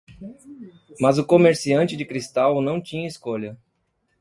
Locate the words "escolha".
3.07-3.55